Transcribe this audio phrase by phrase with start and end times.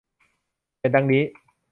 [0.79, 1.23] เป็นดังนี้